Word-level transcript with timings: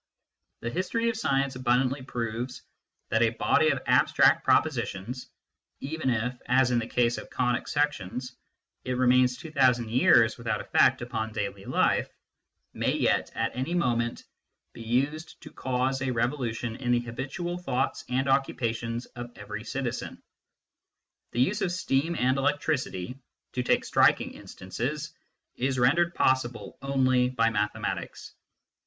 The 0.61 0.71
history 0.71 1.09
of 1.09 1.15
science 1.15 1.55
abundantly 1.55 2.01
proves 2.01 2.63
that 3.09 3.21
a 3.21 3.29
body 3.29 3.69
of 3.69 3.83
abstract 3.85 4.43
pro 4.43 4.59
positions 4.59 5.27
even 5.79 6.09
if, 6.09 6.41
as 6.47 6.71
in 6.71 6.79
the 6.79 6.87
case 6.87 7.19
of 7.19 7.29
conic 7.29 7.67
sections, 7.67 8.35
it 8.83 8.93
remains 8.97 9.37
two 9.37 9.51
thousand 9.51 9.89
years 9.91 10.39
without 10.39 10.59
effect 10.59 11.03
upon 11.03 11.33
daily 11.33 11.65
life 11.65 12.09
may 12.73 12.93
yet, 12.93 13.31
at 13.35 13.55
any 13.55 13.75
moment, 13.75 14.23
be 14.73 14.81
used 14.81 15.39
to 15.43 15.51
cause 15.51 16.01
a 16.01 16.07
revolu 16.07 16.51
tion 16.55 16.77
in 16.77 16.91
the 16.93 17.01
habitual 17.01 17.59
thoughts 17.59 18.03
and 18.09 18.27
occupations 18.27 19.05
of 19.05 19.29
every 19.37 19.63
citizen. 19.63 20.19
The 21.31 21.41
use 21.41 21.61
of 21.61 21.71
steam 21.71 22.15
and 22.15 22.39
electricity 22.39 23.19
to 23.53 23.61
take 23.61 23.85
striking 23.85 24.33
instances 24.33 25.13
is 25.57 25.77
rendered 25.77 26.15
possible 26.15 26.79
only 26.81 27.29
by 27.29 27.51
mathematics. 27.51 28.33